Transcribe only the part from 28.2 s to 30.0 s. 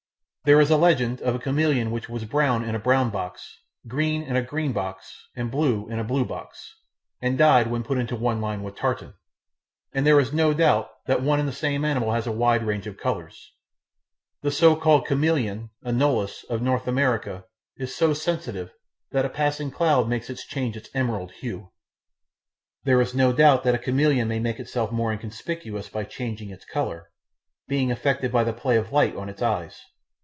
by the play of light on its eyes.